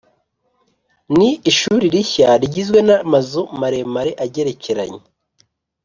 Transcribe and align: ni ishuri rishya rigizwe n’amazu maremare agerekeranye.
ni 1.17 1.29
ishuri 1.51 1.85
rishya 1.93 2.29
rigizwe 2.41 2.79
n’amazu 2.87 3.41
maremare 3.59 4.11
agerekeranye. 4.25 4.99